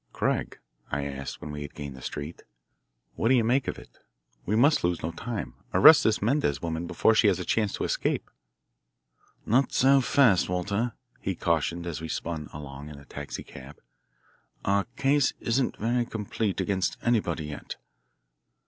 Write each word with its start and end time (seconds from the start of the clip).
"Craig," 0.13 0.57
I 0.89 1.05
asked 1.05 1.41
when 1.41 1.51
we 1.51 1.61
had 1.61 1.75
gained 1.75 1.95
the 1.95 2.01
street, 2.01 2.41
"what 3.13 3.27
do 3.27 3.35
you 3.35 3.43
make 3.43 3.67
of 3.67 3.77
it? 3.77 3.99
We 4.47 4.55
must 4.55 4.83
lose 4.83 5.03
no 5.03 5.11
time. 5.11 5.53
Arrest 5.75 6.03
this 6.03 6.23
Mendez 6.23 6.59
woman 6.59 6.87
before 6.87 7.13
she 7.13 7.27
has 7.27 7.37
a 7.37 7.45
chance 7.45 7.71
to 7.73 7.83
escape." 7.83 8.31
"Not 9.45 9.71
so 9.73 10.01
fast, 10.01 10.49
Walter," 10.49 10.93
he 11.19 11.35
cautioned 11.35 11.85
as 11.85 12.01
we 12.01 12.07
spun 12.07 12.49
along 12.51 12.89
in 12.89 12.97
a 12.97 13.05
taxicab. 13.05 13.79
"Our 14.65 14.85
case 14.97 15.33
isn't 15.39 15.77
very 15.77 16.07
complete 16.07 16.59
against 16.59 16.97
anybody 17.03 17.45
yet." 17.45 17.75